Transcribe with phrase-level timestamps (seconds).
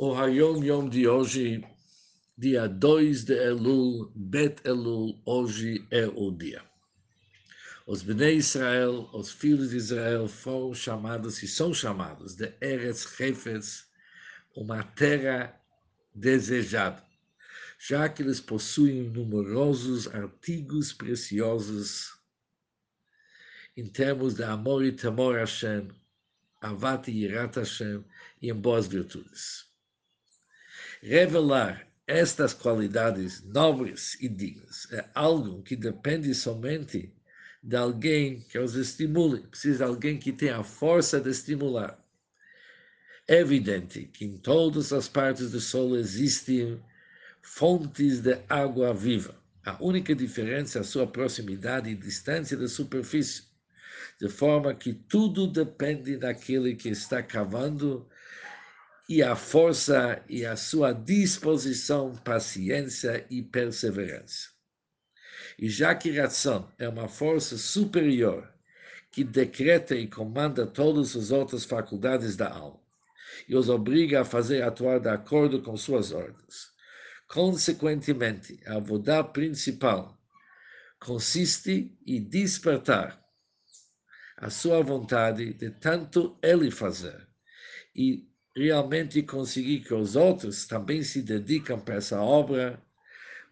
[0.00, 1.66] O Hayom Yom de hoje,
[2.36, 6.62] dia 2 de Elul, Bet Elul, hoje é o dia.
[7.84, 13.88] Os Bnei Israel, os filhos de Israel, foram chamados e são chamados de Eretz Hefetz,
[14.54, 15.60] uma terra
[16.14, 17.02] desejada,
[17.76, 22.16] já que eles possuem numerosos artigos preciosos
[23.76, 25.88] em termos de amor e temor a Hashem,
[26.60, 28.04] avat e irat Hashem,
[28.40, 29.67] e em boas virtudes.
[31.00, 37.14] Revelar estas qualidades nobres e dignas é algo que depende somente
[37.62, 42.02] de alguém que os estimule, precisa de alguém que tenha a força de estimular.
[43.28, 46.82] É evidente que em todas as partes do Sol existem
[47.42, 49.36] fontes de água viva.
[49.64, 53.44] A única diferença é a sua proximidade e distância da superfície,
[54.20, 58.08] de forma que tudo depende daquele que está cavando
[59.08, 64.50] e a força e a sua disposição, paciência e perseverança.
[65.58, 68.52] E já que razão é uma força superior
[69.10, 72.80] que decreta e comanda todas as outras faculdades da alma
[73.48, 76.70] e os obriga a fazer atuar de acordo com suas ordens.
[77.26, 80.18] Consequentemente, a avodá principal
[81.00, 83.22] consiste em despertar
[84.36, 87.26] a sua vontade de tanto ele fazer
[87.94, 88.28] e
[88.64, 92.82] realmente conseguir que os outros também se dedicam para essa obra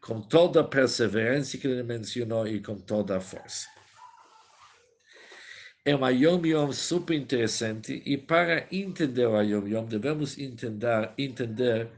[0.00, 3.68] com toda a perseverança que ele mencionou e com toda a força.
[5.84, 11.88] É uma Yom Yom super interessante e para entender o Yom Yom devemos entender, entender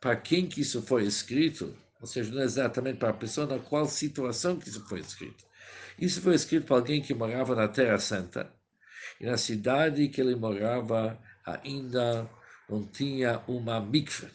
[0.00, 3.86] para quem que isso foi escrito, ou seja, não exatamente para a pessoa na qual
[3.86, 5.44] situação que isso foi escrito.
[5.98, 8.52] Isso foi escrito para alguém que morava na Terra Santa
[9.20, 12.28] e na cidade que ele morava ainda
[12.68, 14.28] não tinha uma mikve.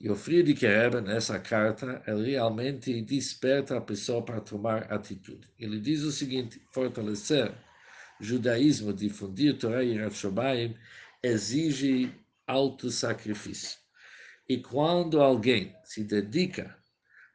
[0.00, 5.46] E o Friedrich Rebbe, nessa carta, ele realmente desperta a pessoa para tomar atitude.
[5.58, 7.52] Ele diz o seguinte, fortalecer
[8.18, 10.74] o judaísmo, difundir Torah e Ratshobayim,
[11.22, 12.14] exige
[12.46, 13.78] alto sacrifício.
[14.48, 16.74] E quando alguém se dedica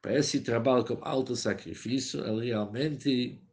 [0.02, 3.45] para esse trabalho com alto sacrifício, ele realmente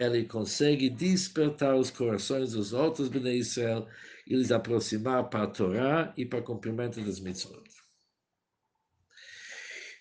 [0.00, 3.86] ele consegue despertar os corações dos outros Bnei Israel
[4.26, 7.62] e lhes aproximar para a Torá e para o cumprimento das mitzvot.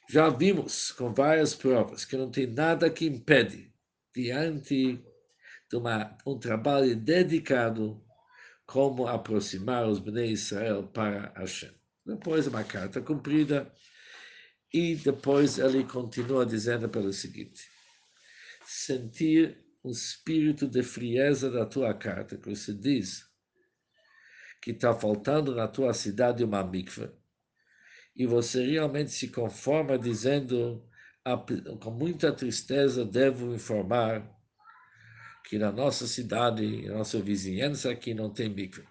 [0.10, 3.72] Já vimos com várias provas que não tem nada que impede,
[4.16, 5.04] diante
[5.70, 8.02] de uma, um trabalho dedicado,
[8.66, 11.74] como aproximar os Bnei Israel para Hashem.
[12.06, 13.70] Depois uma carta cumprida,
[14.74, 17.68] e depois ele continua dizendo pelo seguinte:
[18.66, 23.28] sentir um espírito de frieza da tua carta, que você diz
[24.62, 27.18] que está faltando na tua cidade uma mikva,
[28.16, 30.86] e você realmente se conforma dizendo,
[31.82, 34.30] com muita tristeza, devo informar
[35.46, 38.86] que na nossa cidade, na nossa vizinhança aqui não tem mikva.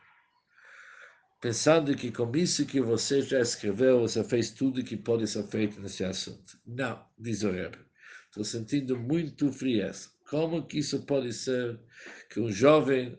[1.40, 5.80] Pensando que com isso que você já escreveu, você fez tudo que pode ser feito
[5.80, 6.58] nesse assunto.
[6.66, 7.78] Não, diz o Rebbe.
[8.26, 10.08] Estou sentindo muito frieza.
[10.28, 11.80] Como que isso pode ser
[12.30, 13.18] que um jovem,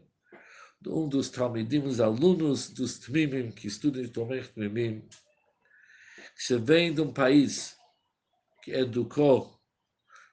[0.86, 5.08] um dos Talmidim, os alunos dos Tmimim, que estudam Tomech Tmimim,
[6.36, 7.76] que vem de um país
[8.64, 9.60] que educou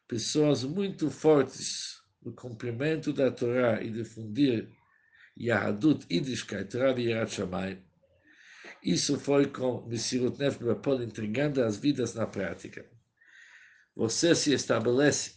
[0.06, 4.68] pessoas muito fortes no cumprimento da Torá e difundir
[5.38, 7.82] Yahadut, Yiddishkeit, Torá e Shamayim,
[8.82, 10.58] isso foi com Messirut Nef
[11.02, 12.88] entregando as vidas na prática.
[13.94, 15.35] Você se estabelece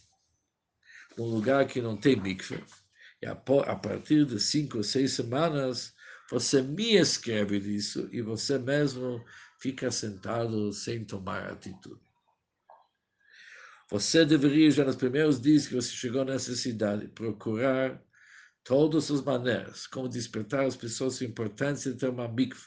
[1.20, 2.64] num lugar que não tem mikve,
[3.20, 5.94] e a, a partir de cinco ou seis semanas,
[6.30, 9.22] você me escreve disso e você mesmo
[9.60, 12.00] fica sentado sem tomar atitude.
[13.90, 18.02] Você deveria, já nos primeiros dias que você chegou nessa cidade, procurar
[18.64, 22.62] todas as maneiras, como despertar as pessoas a importância de ter uma mikve,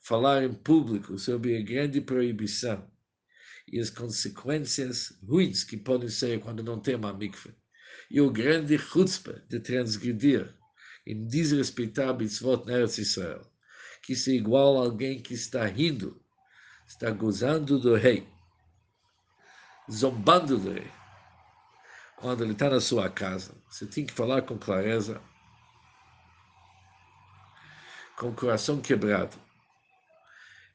[0.00, 2.88] falar em público sobre a grande proibição
[3.66, 7.52] e as consequências ruins que podem ser quando não tem uma mikve
[8.14, 10.54] e o grande chutzpah de transgredir
[11.04, 13.42] e desrespeitar a mitzvot na Israel,
[14.00, 16.22] que isso é igual a alguém que está rindo,
[16.86, 18.24] está gozando do rei,
[19.90, 20.88] zombando do rei.
[22.16, 25.20] Quando ele está na sua casa, você tem que falar com clareza,
[28.16, 29.36] com o coração quebrado.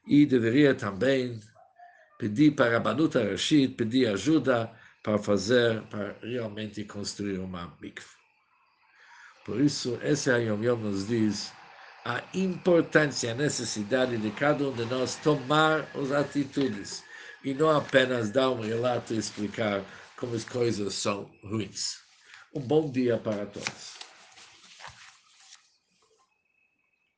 [0.06, 1.40] E deveria também
[2.18, 4.70] pedir para a Banuta Rashid, pedir ajuda
[5.02, 8.06] para fazer, para realmente construir uma mikve.
[9.44, 11.52] Por isso, esse Ayom Yom nos diz
[12.04, 17.02] a importância, a necessidade de cada um de nós tomar as atitudes
[17.44, 19.82] e não apenas dar um relato e explicar
[20.16, 21.98] como as coisas são ruins.
[22.54, 23.99] Um bom dia para todos.